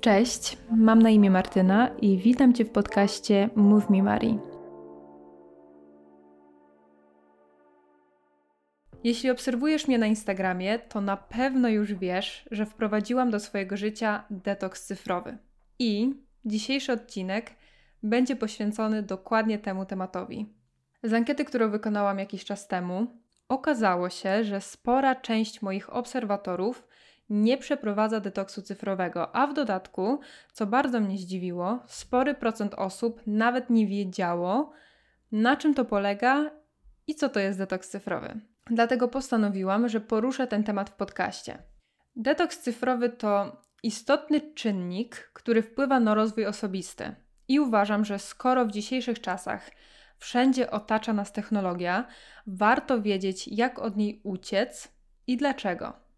[0.00, 4.38] Cześć, mam na imię Martyna i witam Cię w podcaście Move Me Mari.
[9.04, 14.24] Jeśli obserwujesz mnie na Instagramie, to na pewno już wiesz, że wprowadziłam do swojego życia
[14.30, 15.38] detoks cyfrowy.
[15.78, 16.14] I
[16.44, 17.50] dzisiejszy odcinek
[18.02, 20.54] będzie poświęcony dokładnie temu tematowi.
[21.02, 23.06] Z ankiety, którą wykonałam jakiś czas temu,
[23.48, 26.89] okazało się, że spora część moich obserwatorów
[27.30, 30.20] nie przeprowadza detoksu cyfrowego, a w dodatku,
[30.52, 34.72] co bardzo mnie zdziwiło, spory procent osób nawet nie wiedziało,
[35.32, 36.50] na czym to polega
[37.06, 38.40] i co to jest detoks cyfrowy.
[38.70, 41.58] Dlatego postanowiłam, że poruszę ten temat w podcaście.
[42.16, 47.14] Detoks cyfrowy to istotny czynnik, który wpływa na rozwój osobisty.
[47.48, 49.70] I uważam, że skoro w dzisiejszych czasach
[50.18, 52.06] wszędzie otacza nas technologia,
[52.46, 54.88] warto wiedzieć, jak od niej uciec
[55.26, 56.09] i dlaczego.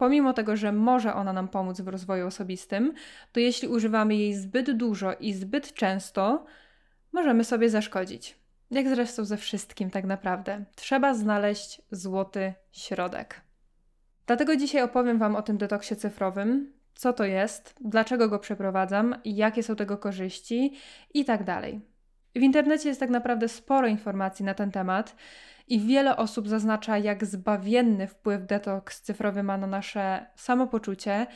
[0.00, 2.94] Pomimo tego, że może ona nam pomóc w rozwoju osobistym,
[3.32, 6.44] to jeśli używamy jej zbyt dużo i zbyt często,
[7.12, 8.38] możemy sobie zaszkodzić.
[8.70, 10.64] Jak zresztą ze wszystkim, tak naprawdę.
[10.76, 13.40] Trzeba znaleźć złoty środek.
[14.26, 19.62] Dlatego dzisiaj opowiem Wam o tym detoksie cyfrowym, co to jest, dlaczego go przeprowadzam, jakie
[19.62, 20.76] są tego korzyści
[21.14, 21.80] i tak dalej.
[22.34, 25.16] W internecie jest tak naprawdę sporo informacji na ten temat
[25.68, 31.26] i wiele osób zaznacza, jak zbawienny wpływ detoks cyfrowy ma na nasze samopoczucie,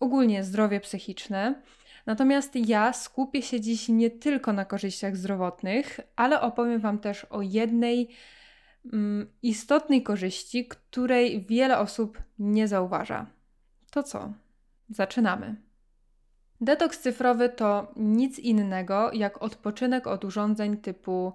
[0.00, 1.62] ogólnie zdrowie psychiczne.
[2.06, 7.42] Natomiast ja skupię się dziś nie tylko na korzyściach zdrowotnych, ale opowiem Wam też o
[7.42, 8.08] jednej
[8.92, 13.26] mm, istotnej korzyści, której wiele osób nie zauważa.
[13.90, 14.32] To co?
[14.88, 15.71] Zaczynamy.
[16.62, 21.32] Detoks cyfrowy to nic innego jak odpoczynek od urządzeń typu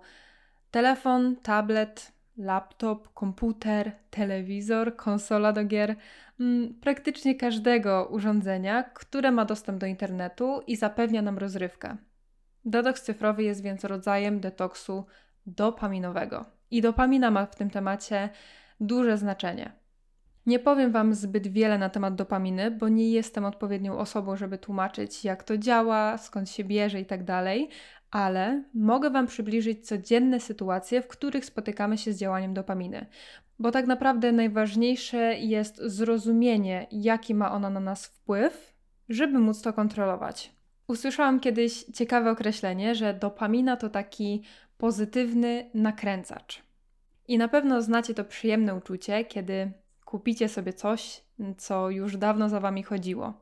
[0.71, 5.95] telefon, tablet, laptop, komputer, telewizor, konsola do gier,
[6.39, 11.97] mm, praktycznie każdego urządzenia, które ma dostęp do internetu i zapewnia nam rozrywkę.
[12.65, 15.05] Detoks cyfrowy jest więc rodzajem detoksu
[15.45, 16.45] dopaminowego.
[16.71, 18.29] I dopamina ma w tym temacie
[18.79, 19.71] duże znaczenie.
[20.47, 25.23] Nie powiem Wam zbyt wiele na temat dopaminy, bo nie jestem odpowiednią osobą, żeby tłumaczyć,
[25.25, 27.45] jak to działa, skąd się bierze itd., tak
[28.11, 33.05] ale mogę Wam przybliżyć codzienne sytuacje, w których spotykamy się z działaniem dopaminy.
[33.59, 38.73] Bo tak naprawdę najważniejsze jest zrozumienie, jaki ma ona na nas wpływ,
[39.09, 40.51] żeby móc to kontrolować.
[40.87, 44.43] Usłyszałam kiedyś ciekawe określenie, że dopamina to taki
[44.77, 46.63] pozytywny nakręcacz.
[47.27, 49.71] I na pewno znacie to przyjemne uczucie, kiedy
[50.07, 51.21] kupicie sobie coś,
[51.57, 53.33] co już dawno za wami chodziło.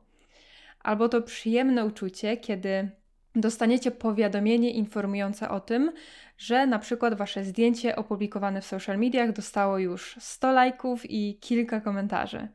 [0.80, 2.90] Albo to przyjemne uczucie, kiedy
[3.34, 5.92] dostaniecie powiadomienie informujące o tym,
[6.38, 11.80] że na przykład wasze zdjęcie opublikowane w social mediach dostało już 100 lajków i kilka
[11.80, 12.48] komentarzy.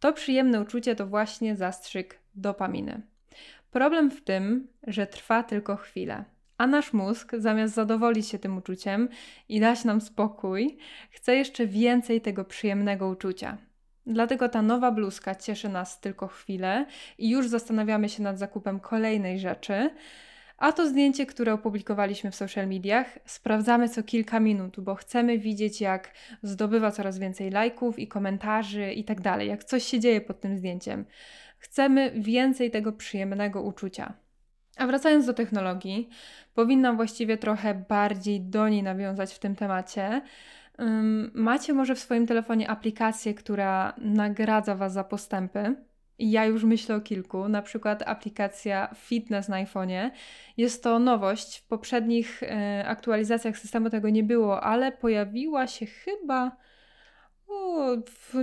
[0.00, 3.02] To przyjemne uczucie to właśnie zastrzyk dopaminy.
[3.70, 6.24] Problem w tym, że trwa tylko chwilę.
[6.58, 9.08] A nasz mózg, zamiast zadowolić się tym uczuciem
[9.48, 10.78] i dać nam spokój,
[11.10, 13.58] chce jeszcze więcej tego przyjemnego uczucia.
[14.06, 16.86] Dlatego ta nowa bluzka cieszy nas tylko chwilę
[17.18, 19.90] i już zastanawiamy się nad zakupem kolejnej rzeczy.
[20.58, 25.80] A to zdjęcie, które opublikowaliśmy w social mediach, sprawdzamy co kilka minut, bo chcemy widzieć,
[25.80, 30.40] jak zdobywa coraz więcej lajków i komentarzy i tak dalej, jak coś się dzieje pod
[30.40, 31.04] tym zdjęciem.
[31.58, 34.23] Chcemy więcej tego przyjemnego uczucia.
[34.76, 36.08] A wracając do technologii,
[36.54, 40.22] powinnam właściwie trochę bardziej do niej nawiązać w tym temacie.
[41.34, 45.76] macie może w swoim telefonie aplikację, która nagradza Was za postępy.
[46.18, 50.10] Ja już myślę o kilku, na przykład aplikacja Fitness na iPhone'ie.
[50.56, 51.58] Jest to nowość.
[51.58, 56.56] W poprzednich e, aktualizacjach systemu tego nie było, ale pojawiła się chyba
[57.48, 57.86] o,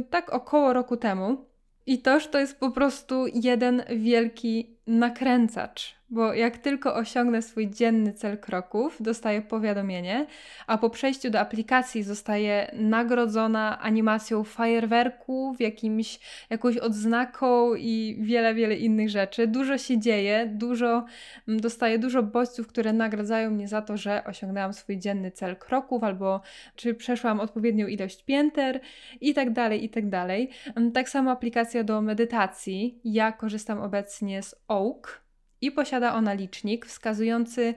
[0.09, 1.45] tak około roku temu.
[1.85, 8.13] I toż to jest po prostu jeden wielki nakręcacz bo jak tylko osiągnę swój dzienny
[8.13, 10.25] cel kroków, dostaję powiadomienie,
[10.67, 18.75] a po przejściu do aplikacji zostaję nagrodzona animacją fajerwerków, jakimś, jakąś odznaką i wiele, wiele
[18.75, 19.47] innych rzeczy.
[19.47, 21.05] Dużo się dzieje, dużo,
[21.47, 26.03] mm, dostaję dużo bodźców, które nagradzają mnie za to, że osiągnęłam swój dzienny cel kroków
[26.03, 26.41] albo
[26.75, 28.79] czy przeszłam odpowiednią ilość pięter
[29.21, 30.49] i tak dalej, i tak dalej.
[30.75, 32.99] Mm, tak samo aplikacja do medytacji.
[33.03, 35.20] Ja korzystam obecnie z Oak
[35.61, 37.73] i posiada ona licznik wskazujący,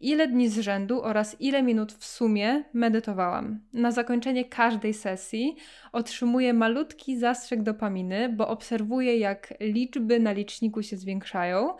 [0.00, 3.60] ile dni z rzędu oraz ile minut w sumie medytowałam.
[3.72, 5.56] Na zakończenie każdej sesji
[5.92, 11.76] otrzymuję malutki zastrzyk dopaminy, bo obserwuję, jak liczby na liczniku się zwiększają,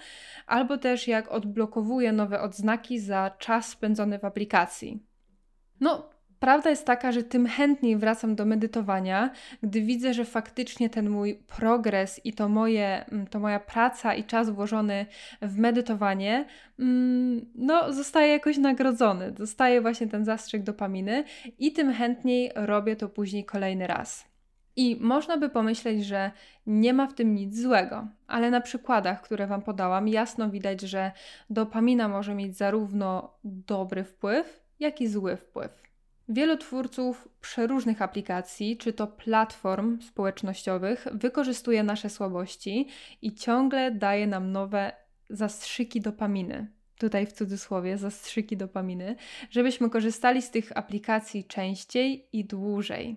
[0.46, 5.02] albo też jak odblokowuję nowe odznaki za czas spędzony w aplikacji.
[5.80, 9.30] No, Prawda jest taka, że tym chętniej wracam do medytowania,
[9.62, 14.24] gdy widzę, że faktycznie ten mój progres i to, moje, mm, to moja praca i
[14.24, 15.06] czas włożony
[15.42, 16.44] w medytowanie,
[16.78, 19.32] mm, no, zostaje jakoś nagrodzony.
[19.32, 21.24] Dostaje właśnie ten zastrzyk dopaminy
[21.58, 24.28] i tym chętniej robię to później kolejny raz.
[24.76, 26.30] I można by pomyśleć, że
[26.66, 31.12] nie ma w tym nic złego, ale na przykładach, które Wam podałam, jasno widać, że
[31.50, 35.87] dopamina może mieć zarówno dobry wpływ, jak i zły wpływ.
[36.30, 42.88] Wielu twórców przeróżnych aplikacji, czy to platform społecznościowych, wykorzystuje nasze słabości
[43.22, 44.92] i ciągle daje nam nowe
[45.30, 46.72] zastrzyki dopaminy.
[46.98, 49.16] Tutaj w cudzysłowie zastrzyki dopaminy,
[49.50, 53.16] żebyśmy korzystali z tych aplikacji częściej i dłużej.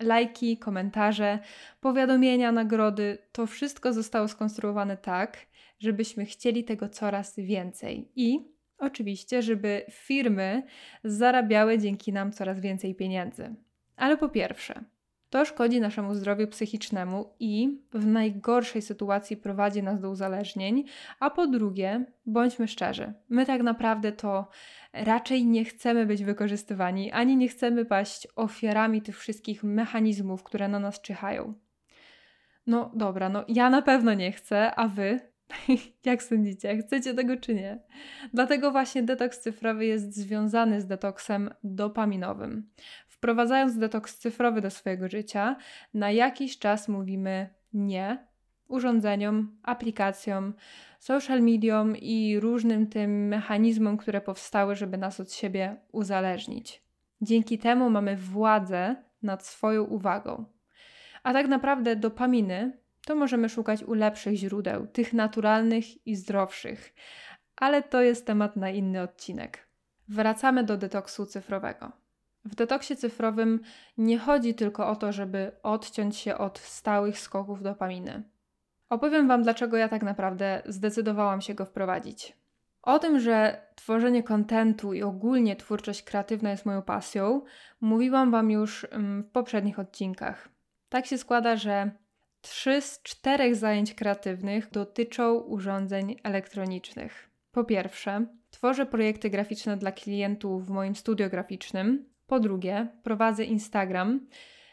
[0.00, 1.38] Lajki, komentarze,
[1.80, 5.46] powiadomienia, nagrody to wszystko zostało skonstruowane tak,
[5.78, 8.51] żebyśmy chcieli tego coraz więcej i
[8.82, 10.62] Oczywiście, żeby firmy
[11.04, 13.54] zarabiały dzięki nam coraz więcej pieniędzy.
[13.96, 14.84] Ale po pierwsze,
[15.30, 20.84] to szkodzi naszemu zdrowiu psychicznemu i w najgorszej sytuacji prowadzi nas do uzależnień.
[21.20, 24.48] A po drugie, bądźmy szczerzy, my tak naprawdę to
[24.92, 30.78] raczej nie chcemy być wykorzystywani, ani nie chcemy paść ofiarami tych wszystkich mechanizmów, które na
[30.78, 31.54] nas czyhają.
[32.66, 35.31] No dobra, no ja na pewno nie chcę, a wy
[36.04, 37.78] Jak sądzicie, chcecie tego czy nie?
[38.34, 42.70] Dlatego właśnie detoks cyfrowy jest związany z detoksem dopaminowym.
[43.08, 45.56] Wprowadzając detoks cyfrowy do swojego życia,
[45.94, 48.26] na jakiś czas mówimy nie
[48.68, 50.54] urządzeniom, aplikacjom,
[50.98, 56.82] social mediom i różnym tym mechanizmom, które powstały, żeby nas od siebie uzależnić.
[57.20, 60.44] Dzięki temu mamy władzę nad swoją uwagą.
[61.22, 66.94] A tak naprawdę dopaminy to możemy szukać u lepszych źródeł, tych naturalnych i zdrowszych.
[67.56, 69.68] Ale to jest temat na inny odcinek.
[70.08, 71.92] Wracamy do detoksu cyfrowego.
[72.44, 73.60] W detoksie cyfrowym
[73.98, 78.22] nie chodzi tylko o to, żeby odciąć się od stałych skoków dopaminy.
[78.88, 82.36] Opowiem Wam, dlaczego ja tak naprawdę zdecydowałam się go wprowadzić.
[82.82, 87.42] O tym, że tworzenie kontentu i ogólnie twórczość kreatywna jest moją pasją,
[87.80, 90.48] mówiłam Wam już mm, w poprzednich odcinkach.
[90.88, 91.90] Tak się składa, że
[92.42, 97.30] Trzy z czterech zajęć kreatywnych dotyczą urządzeń elektronicznych.
[97.52, 102.04] Po pierwsze, tworzę projekty graficzne dla klientów w moim studio graficznym.
[102.26, 104.26] Po drugie, prowadzę Instagram.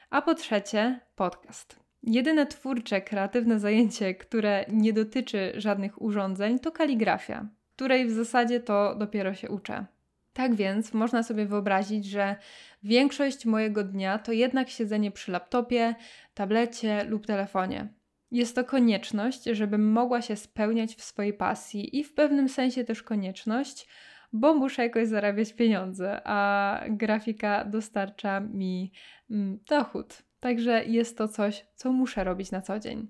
[0.10, 1.80] A po trzecie, podcast.
[2.04, 8.96] Jedyne twórcze, kreatywne zajęcie, które nie dotyczy żadnych urządzeń, to kaligrafia, której w zasadzie to
[8.96, 9.86] dopiero się uczę.
[10.40, 12.36] Tak więc można sobie wyobrazić, że
[12.84, 15.96] większość mojego dnia to jednak siedzenie przy laptopie,
[16.34, 17.94] tablecie lub telefonie.
[18.32, 23.04] Jest to konieczność, żebym mogła się spełniać w swojej pasji i w pewnym sensie też
[23.04, 23.88] konieczność,
[24.34, 28.92] bo muszę jakoś zarabiać pieniądze, a grafika dostarcza mi
[29.32, 30.22] mm, dochód.
[30.40, 33.08] Także jest to coś, co muszę robić na co dzień.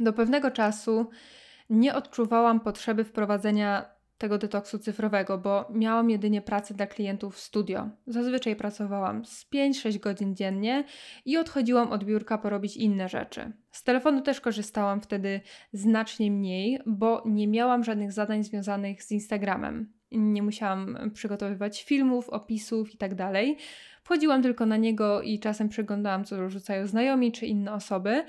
[0.00, 1.10] Do pewnego czasu
[1.70, 7.88] nie odczuwałam potrzeby wprowadzenia tego detoksu cyfrowego, bo miałam jedynie pracę dla klientów w studio.
[8.06, 10.84] Zazwyczaj pracowałam z 5-6 godzin dziennie
[11.24, 13.52] i odchodziłam od biurka porobić inne rzeczy.
[13.70, 15.40] Z telefonu też korzystałam wtedy
[15.72, 19.92] znacznie mniej, bo nie miałam żadnych zadań związanych z Instagramem.
[20.12, 23.16] Nie musiałam przygotowywać filmów, opisów itd.
[23.16, 23.32] Tak
[24.02, 28.24] Wchodziłam tylko na niego i czasem przeglądałam, co rzucają znajomi czy inne osoby.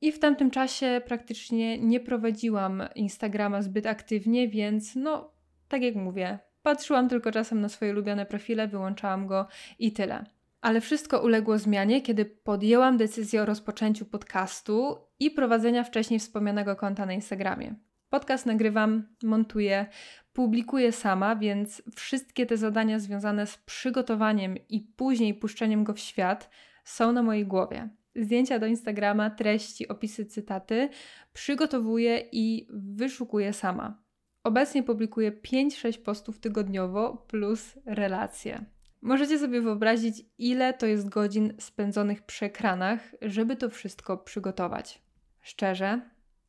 [0.00, 5.30] I w tamtym czasie praktycznie nie prowadziłam Instagrama zbyt aktywnie, więc no,
[5.68, 9.46] tak jak mówię, patrzyłam tylko czasem na swoje ulubione profile, wyłączałam go
[9.78, 10.24] i tyle.
[10.60, 17.06] Ale wszystko uległo zmianie, kiedy podjęłam decyzję o rozpoczęciu podcastu i prowadzenia wcześniej wspomnianego konta
[17.06, 17.74] na Instagramie.
[18.08, 19.86] Podcast nagrywam, montuję,
[20.32, 26.50] publikuję sama, więc wszystkie te zadania związane z przygotowaniem i później puszczeniem go w świat
[26.84, 30.88] są na mojej głowie zdjęcia do Instagrama, treści, opisy, cytaty
[31.32, 34.02] przygotowuję i wyszukuję sama.
[34.44, 38.64] Obecnie publikuję 5-6 postów tygodniowo plus relacje.
[39.02, 45.02] Możecie sobie wyobrazić, ile to jest godzin spędzonych przy ekranach, żeby to wszystko przygotować.
[45.40, 46.00] Szczerze,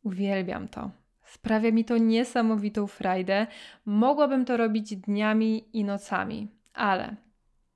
[0.04, 0.92] uwielbiam to.
[1.24, 3.48] Sprawia mi to niesamowitą frajdę.
[3.86, 7.16] Mogłabym to robić dniami i nocami, ale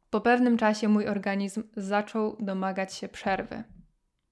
[0.09, 3.63] po pewnym czasie mój organizm zaczął domagać się przerwy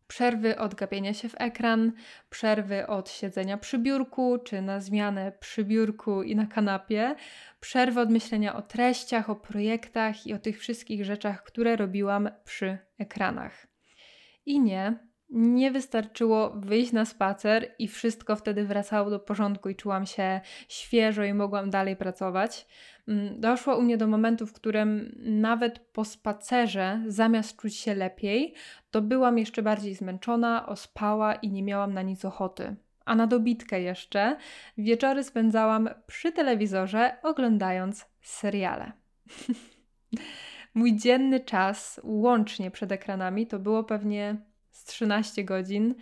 [0.09, 1.91] przerwy od gapienia się w ekran,
[2.29, 7.15] przerwy od siedzenia przy biurku, czy na zmianę przy biurku i na kanapie,
[7.59, 12.77] przerwy od myślenia o treściach, o projektach i o tych wszystkich rzeczach, które robiłam przy
[12.97, 13.67] ekranach.
[14.45, 20.05] I nie, Nie wystarczyło wyjść na spacer i wszystko wtedy wracało do porządku i czułam
[20.05, 22.67] się świeżo i mogłam dalej pracować.
[23.09, 28.53] Mm, doszło u mnie do momentu, w którym nawet po spacerze, zamiast czuć się lepiej,
[28.91, 32.75] to byłam jeszcze bardziej zmęczona, ospała i nie miałam na nic ochoty.
[33.05, 34.37] A na dobitkę jeszcze
[34.77, 38.91] wieczory spędzałam przy telewizorze, oglądając seriale.
[40.73, 44.35] Mój dzienny czas łącznie przed ekranami to było pewnie
[44.71, 45.95] z 13 godzin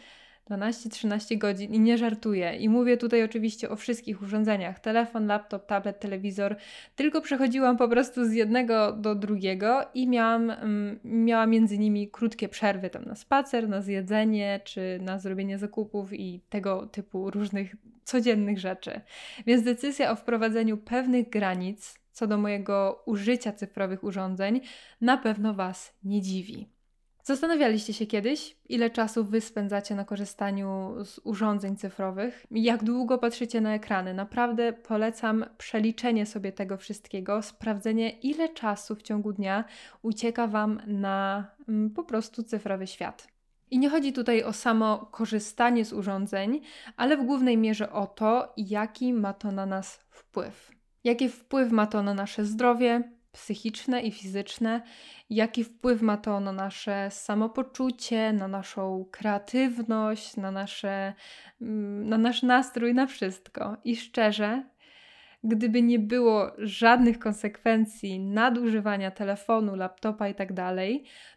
[0.50, 2.56] 12-13 godzin i nie żartuję.
[2.56, 6.56] I mówię tutaj oczywiście o wszystkich urządzeniach: telefon, laptop, tablet, telewizor.
[6.96, 12.50] Tylko przechodziłam po prostu z jednego do drugiego i miałam, um, miałam między nimi krótkie
[12.50, 18.60] przerwy tam na spacer, na zjedzenie czy na zrobienie zakupów i tego typu różnych codziennych
[18.60, 19.02] rzeczy.
[19.46, 24.62] Więc decyzja o wprowadzeniu pewnych granic co do mojego użycia cyfrowych urządzeń
[25.02, 26.77] na pewno Was nie dziwi.
[27.28, 32.46] Zastanawialiście się kiedyś, ile czasu wy spędzacie na korzystaniu z urządzeń cyfrowych?
[32.52, 34.14] Jak długo patrzycie na ekrany?
[34.14, 39.64] Naprawdę polecam przeliczenie sobie tego wszystkiego, sprawdzenie, ile czasu w ciągu dnia
[40.02, 43.28] ucieka wam na mm, po prostu cyfrowy świat.
[43.72, 46.62] I nie chodzi tutaj o samo korzystanie z urządzeń,
[46.98, 50.72] ale w głównej mierze o to, jaki ma to na nas wpływ.
[51.04, 54.82] Jaki wpływ ma to na nasze zdrowie, psychiczne i fizyczne,
[55.30, 61.14] jaki wpływ ma to na nasze samopoczucie, na naszą kreatywność, na, nasze,
[61.62, 63.78] mm, na nasz nastrój, na wszystko.
[63.84, 64.64] I szczerze,
[65.44, 70.54] gdyby nie było żadnych konsekwencji nadużywania telefonu, laptopa i tak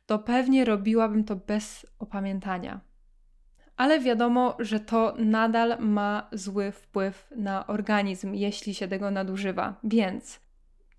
[0.06, 2.80] to pewnie robiłabym to bez opamiętania.
[3.76, 9.80] Ale wiadomo, że to nadal ma zły wpływ na organizm, jeśli się tego nadużywa.
[9.84, 10.49] Więc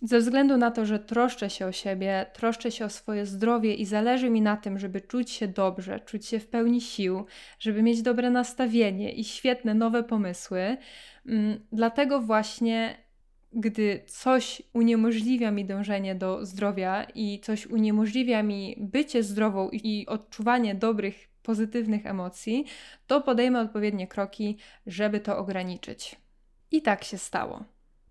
[0.02, 3.86] ze względu na to, że troszczę się o siebie, troszczę się o swoje zdrowie i
[3.86, 7.26] zależy mi na tym, żeby czuć się dobrze, czuć się w pełni sił,
[7.60, 10.78] żeby mieć dobre nastawienie i świetne nowe pomysły,
[11.26, 12.98] mm, dlatego właśnie
[13.54, 20.76] gdy coś uniemożliwia mi dążenie do zdrowia i coś uniemożliwia mi bycie zdrową i odczuwanie
[20.76, 22.66] dobrych, pozytywnych emocji,
[23.08, 26.16] to podejmę odpowiednie kroki, żeby to ograniczyć.
[26.72, 27.64] I tak się stało.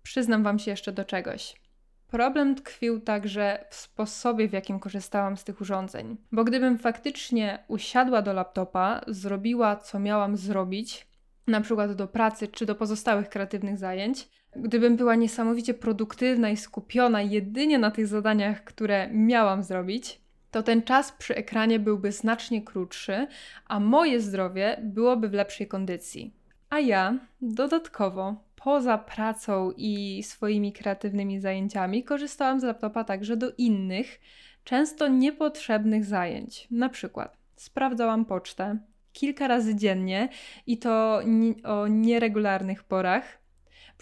[0.03, 1.61] Przyznam Wam się jeszcze do czegoś.
[2.11, 6.17] Problem tkwił także w sposobie, w jakim korzystałam z tych urządzeń.
[6.31, 11.07] Bo gdybym faktycznie usiadła do laptopa, zrobiła co miałam zrobić,
[11.47, 17.21] na przykład do pracy czy do pozostałych kreatywnych zajęć, gdybym była niesamowicie produktywna i skupiona
[17.21, 23.27] jedynie na tych zadaniach, które miałam zrobić, to ten czas przy ekranie byłby znacznie krótszy,
[23.67, 26.33] a moje zdrowie byłoby w lepszej kondycji.
[26.69, 34.19] A ja dodatkowo poza pracą i swoimi kreatywnymi zajęciami korzystałam z laptopa także do innych,
[34.63, 36.67] często niepotrzebnych zajęć.
[36.71, 38.77] Na przykład sprawdzałam pocztę
[39.13, 40.29] kilka razy dziennie
[40.67, 41.21] i to
[41.63, 43.41] o nieregularnych porach.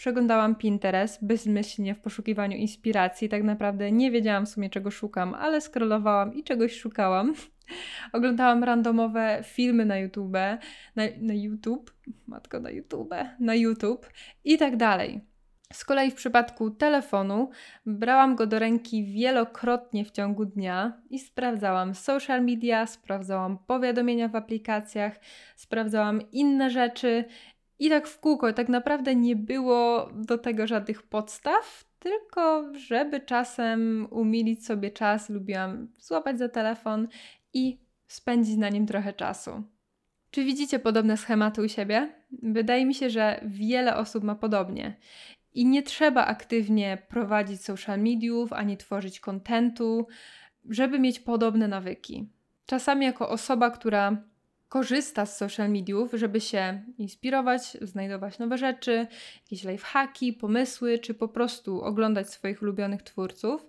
[0.00, 3.28] Przeglądałam Pinterest bezmyślnie w poszukiwaniu inspiracji.
[3.28, 7.34] Tak naprawdę nie wiedziałam w sumie czego szukam, ale scrollowałam i czegoś szukałam.
[8.12, 10.32] Oglądałam randomowe filmy na YouTube,
[10.96, 11.94] na, na YouTube,
[12.26, 14.06] matko na YouTube, na YouTube
[14.44, 15.20] i tak dalej.
[15.72, 17.50] Z kolei w przypadku telefonu
[17.86, 24.36] brałam go do ręki wielokrotnie w ciągu dnia i sprawdzałam social media, sprawdzałam powiadomienia w
[24.36, 25.20] aplikacjach,
[25.56, 27.24] sprawdzałam inne rzeczy
[27.80, 28.52] i tak w kółko.
[28.52, 35.88] Tak naprawdę nie było do tego żadnych podstaw, tylko żeby czasem umilić sobie czas, lubiłam
[35.98, 37.08] złapać za telefon
[37.52, 39.62] i spędzić na nim trochę czasu.
[40.30, 42.12] Czy widzicie podobne schematy u siebie?
[42.42, 44.96] Wydaje mi się, że wiele osób ma podobnie.
[45.54, 50.06] I nie trzeba aktywnie prowadzić social mediów ani tworzyć kontentu,
[50.68, 52.28] żeby mieć podobne nawyki.
[52.66, 54.29] Czasami, jako osoba, która
[54.70, 59.06] korzysta z social mediów, żeby się inspirować, znajdować nowe rzeczy,
[59.44, 63.66] jakieś lifehacki, pomysły, czy po prostu oglądać swoich ulubionych twórców,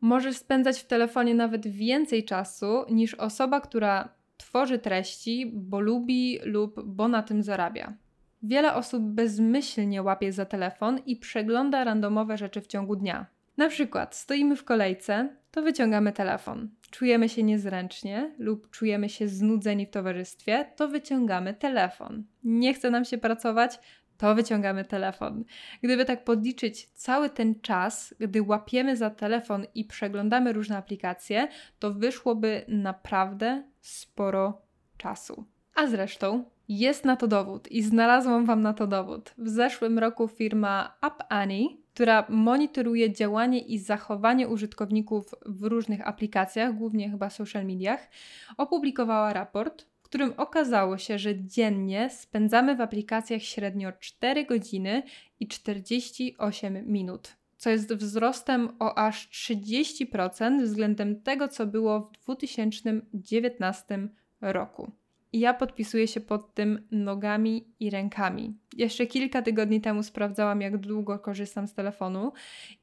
[0.00, 6.82] możesz spędzać w telefonie nawet więcej czasu niż osoba, która tworzy treści, bo lubi lub
[6.84, 7.94] bo na tym zarabia.
[8.42, 13.35] Wiele osób bezmyślnie łapie za telefon i przegląda randomowe rzeczy w ciągu dnia.
[13.56, 16.68] Na przykład stoimy w kolejce, to wyciągamy telefon.
[16.90, 22.24] Czujemy się niezręcznie lub czujemy się znudzeni w towarzystwie, to wyciągamy telefon.
[22.44, 23.78] Nie chce nam się pracować,
[24.18, 25.44] to wyciągamy telefon.
[25.82, 31.48] Gdyby tak podliczyć cały ten czas, gdy łapiemy za telefon i przeglądamy różne aplikacje,
[31.78, 34.62] to wyszłoby naprawdę sporo
[34.96, 35.44] czasu.
[35.74, 39.34] A zresztą jest na to dowód i znalazłam Wam na to dowód.
[39.38, 46.74] W zeszłym roku firma App Annie, która monitoruje działanie i zachowanie użytkowników w różnych aplikacjach,
[46.74, 48.08] głównie chyba social mediach,
[48.56, 55.02] opublikowała raport, którym okazało się, że dziennie spędzamy w aplikacjach średnio 4 godziny
[55.40, 64.08] i 48 minut, co jest wzrostem o aż 30% względem tego, co było w 2019
[64.40, 64.90] roku.
[65.36, 68.58] I ja podpisuję się pod tym nogami i rękami.
[68.76, 72.32] Jeszcze kilka tygodni temu sprawdzałam, jak długo korzystam z telefonu,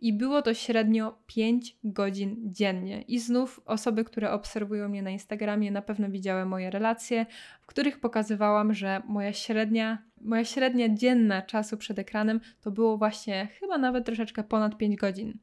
[0.02, 3.02] i było to średnio 5 godzin dziennie.
[3.02, 7.26] I znów osoby, które obserwują mnie na Instagramie, na pewno widziały moje relacje,
[7.62, 13.48] w których pokazywałam, że moja średnia, moja średnia dzienna czasu przed ekranem to było właśnie
[13.60, 15.38] chyba nawet troszeczkę ponad 5 godzin.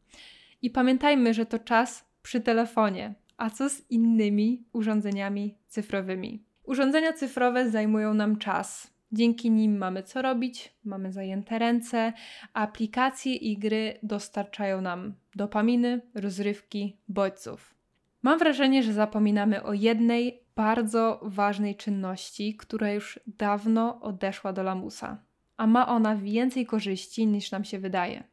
[0.62, 3.14] I pamiętajmy, że to czas przy telefonie.
[3.37, 6.50] A co z innymi urządzeniami cyfrowymi?
[6.71, 8.91] Urządzenia cyfrowe zajmują nam czas.
[9.12, 12.12] Dzięki nim mamy co robić, mamy zajęte ręce,
[12.55, 17.75] a aplikacje i gry dostarczają nam dopaminy, rozrywki, bodźców.
[18.23, 25.23] Mam wrażenie, że zapominamy o jednej bardzo ważnej czynności, która już dawno odeszła do lamusa,
[25.57, 28.25] a ma ona więcej korzyści niż nam się wydaje.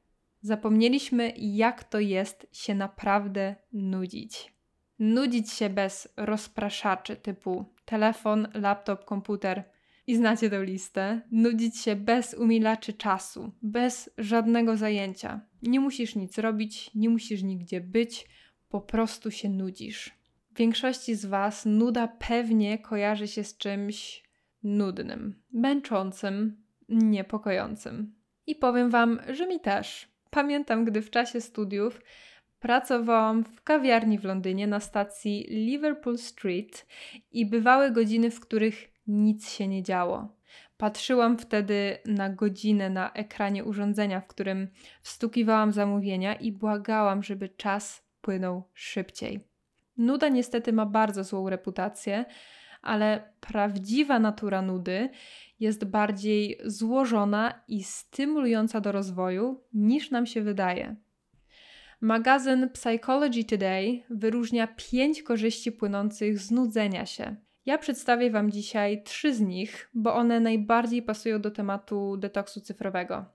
[0.41, 4.56] Zapomnieliśmy, jak to jest się naprawdę nudzić.
[4.99, 9.63] Nudzić się bez rozpraszaczy typu telefon, laptop, komputer
[10.07, 11.21] i znacie tę listę.
[11.31, 15.41] Nudzić się bez umilaczy czasu, bez żadnego zajęcia.
[15.61, 18.27] Nie musisz nic robić, nie musisz nigdzie być,
[18.69, 20.11] po prostu się nudzisz.
[20.51, 24.23] W większości z Was nuda pewnie kojarzy się z czymś
[24.63, 28.15] nudnym, męczącym, niepokojącym.
[28.47, 30.07] I powiem Wam, że mi też.
[30.29, 32.01] Pamiętam, gdy w czasie studiów
[32.59, 36.85] Pracowałam w kawiarni w Londynie na stacji Liverpool Street
[37.31, 40.37] i bywały godziny, w których nic się nie działo.
[40.77, 44.67] Patrzyłam wtedy na godzinę na ekranie urządzenia, w którym
[45.01, 49.39] wstukiwałam zamówienia i błagałam, żeby czas płynął szybciej.
[49.97, 52.25] Nuda niestety ma bardzo złą reputację,
[52.81, 55.09] ale prawdziwa natura nudy
[55.59, 60.95] jest bardziej złożona i stymulująca do rozwoju niż nam się wydaje.
[62.01, 67.35] Magazyn Psychology Today wyróżnia pięć korzyści płynących z nudzenia się.
[67.65, 73.25] Ja przedstawię Wam dzisiaj trzy z nich, bo one najbardziej pasują do tematu detoksu cyfrowego.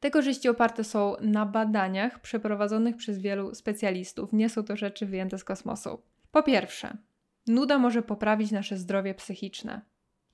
[0.00, 4.32] Te korzyści oparte są na badaniach przeprowadzonych przez wielu specjalistów.
[4.32, 6.02] Nie są to rzeczy wyjęte z kosmosu.
[6.30, 6.96] Po pierwsze,
[7.46, 9.80] nuda może poprawić nasze zdrowie psychiczne.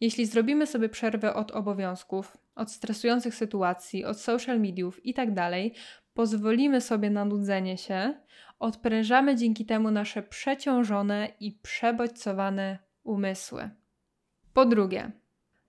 [0.01, 5.55] Jeśli zrobimy sobie przerwę od obowiązków, od stresujących sytuacji, od social mediów itd., tak
[6.15, 8.15] pozwolimy sobie na nudzenie się,
[8.59, 13.71] odprężamy dzięki temu nasze przeciążone i przebodźcowane umysły.
[14.53, 15.13] Po drugie,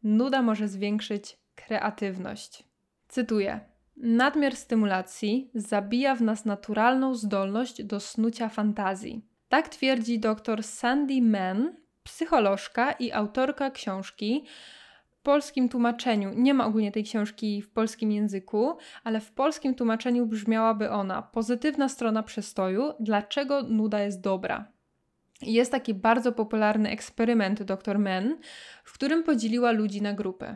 [0.03, 2.63] nuda może zwiększyć kreatywność.
[3.07, 3.59] Cytuję:
[3.97, 9.25] Nadmiar stymulacji zabija w nas naturalną zdolność do snucia fantazji.
[9.49, 14.45] Tak twierdzi dr Sandy Mann, psycholożka i autorka książki
[15.25, 20.91] polskim tłumaczeniu, nie ma ogólnie tej książki w polskim języku, ale w polskim tłumaczeniu brzmiałaby
[20.91, 24.67] ona pozytywna strona przestoju, dlaczego nuda jest dobra.
[25.41, 28.37] Jest taki bardzo popularny eksperyment dr Men,
[28.83, 30.55] w którym podzieliła ludzi na grupy.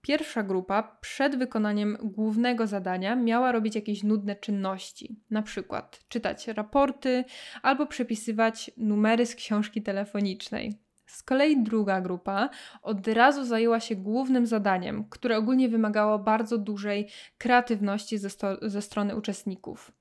[0.00, 7.24] Pierwsza grupa przed wykonaniem głównego zadania miała robić jakieś nudne czynności, na przykład czytać raporty
[7.62, 10.87] albo przepisywać numery z książki telefonicznej.
[11.08, 12.50] Z kolei druga grupa
[12.82, 18.28] od razu zajęła się głównym zadaniem, które ogólnie wymagało bardzo dużej kreatywności ze,
[18.62, 19.92] ze strony uczestników.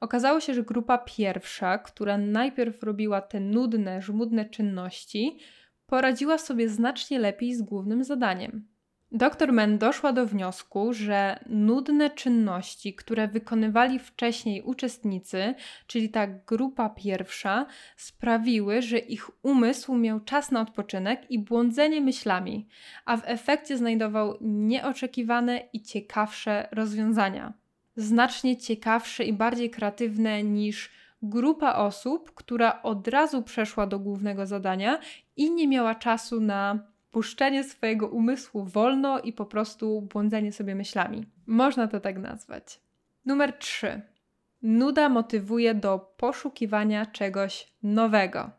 [0.00, 5.38] Okazało się, że grupa pierwsza, która najpierw robiła te nudne, żmudne czynności,
[5.86, 8.71] poradziła sobie znacznie lepiej z głównym zadaniem.
[9.14, 15.54] Doktor Men doszła do wniosku, że nudne czynności, które wykonywali wcześniej uczestnicy,
[15.86, 22.68] czyli ta grupa pierwsza, sprawiły, że ich umysł miał czas na odpoczynek i błądzenie myślami,
[23.04, 27.52] a w efekcie znajdował nieoczekiwane i ciekawsze rozwiązania.
[27.96, 30.90] Znacznie ciekawsze i bardziej kreatywne niż
[31.22, 34.98] grupa osób, która od razu przeszła do głównego zadania
[35.36, 41.26] i nie miała czasu na puszczenie swojego umysłu wolno i po prostu błądzenie sobie myślami.
[41.46, 42.80] Można to tak nazwać.
[43.24, 44.02] Numer 3.
[44.62, 48.50] Nuda motywuje do poszukiwania czegoś nowego.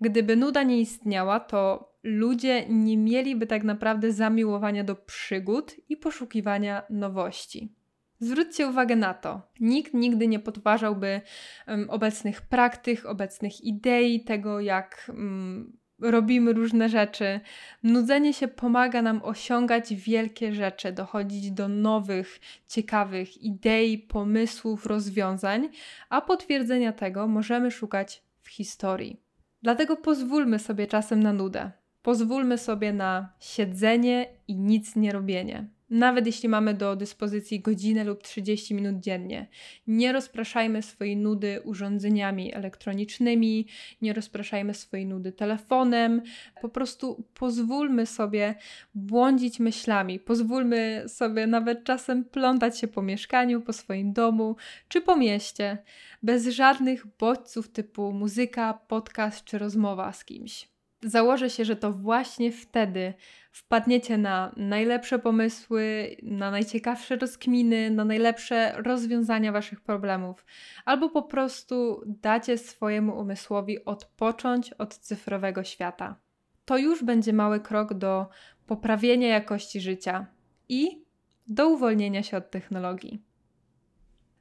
[0.00, 6.82] Gdyby nuda nie istniała, to ludzie nie mieliby tak naprawdę zamiłowania do przygód i poszukiwania
[6.90, 7.74] nowości.
[8.18, 9.42] Zwróćcie uwagę na to.
[9.60, 11.20] Nikt nigdy nie podważałby
[11.68, 17.40] um, obecnych praktyk, obecnych idei, tego jak um, robimy różne rzeczy.
[17.82, 25.68] Nudzenie się pomaga nam osiągać wielkie rzeczy, dochodzić do nowych, ciekawych idei, pomysłów, rozwiązań,
[26.08, 29.20] a potwierdzenia tego możemy szukać w historii.
[29.62, 31.70] Dlatego pozwólmy sobie czasem na nudę.
[32.02, 35.68] Pozwólmy sobie na siedzenie i nic nie robienie.
[35.90, 39.46] Nawet jeśli mamy do dyspozycji godzinę lub 30 minut dziennie,
[39.86, 43.66] nie rozpraszajmy swojej nudy urządzeniami elektronicznymi,
[44.02, 46.22] nie rozpraszajmy swojej nudy telefonem.
[46.62, 48.54] Po prostu pozwólmy sobie
[48.94, 54.56] błądzić myślami, pozwólmy sobie nawet czasem plątać się po mieszkaniu, po swoim domu
[54.88, 55.78] czy po mieście,
[56.22, 60.70] bez żadnych bodźców typu muzyka, podcast czy rozmowa z kimś
[61.02, 63.14] założę się, że to właśnie wtedy
[63.52, 70.44] wpadniecie na najlepsze pomysły, na najciekawsze rozkminy, na najlepsze rozwiązania waszych problemów,
[70.84, 76.16] albo po prostu dacie swojemu umysłowi odpocząć od cyfrowego świata.
[76.64, 78.28] To już będzie mały krok do
[78.66, 80.26] poprawienia jakości życia
[80.68, 81.04] i
[81.46, 83.22] do uwolnienia się od technologii.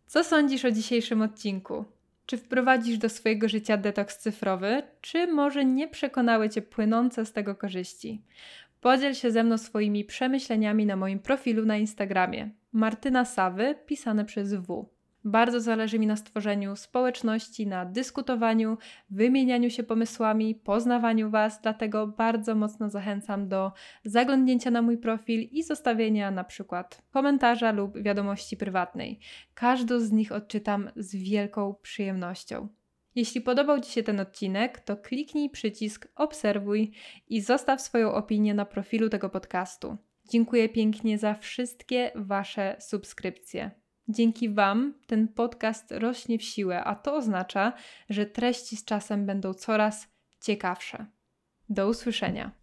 [0.08, 1.86] Co sądzisz o dzisiejszym odcinku?
[2.30, 7.56] Czy wprowadzisz do swojego życia detoks cyfrowy, czy może nie przekonały Cię płynące z tego
[7.56, 8.22] korzyści?
[8.82, 12.50] Podziel się ze mną swoimi przemyśleniami na moim profilu na Instagramie.
[12.72, 14.89] Martyna Sawy, pisane przez W.
[15.30, 18.78] Bardzo zależy mi na stworzeniu społeczności, na dyskutowaniu,
[19.10, 23.72] wymienianiu się pomysłami, poznawaniu Was, dlatego bardzo mocno zachęcam do
[24.06, 29.20] zaglądnięcia na mój profil i zostawienia na przykład komentarza lub wiadomości prywatnej.
[29.54, 32.68] Każdą z nich odczytam z wielką przyjemnością.
[33.15, 36.92] Jeśli podobał Ci się ten odcinek, to kliknij przycisk obserwuj
[37.28, 39.98] i zostaw swoją opinię na profilu tego podcastu.
[40.30, 43.72] Dziękuję pięknie za wszystkie Wasze subskrypcje.
[44.12, 47.74] Dzięki Wam ten podcast rośnie w siłę, a to oznacza,
[48.10, 50.08] że treści z czasem będą coraz
[50.41, 51.06] ciekawsze.
[51.69, 52.59] Do usłyszenia.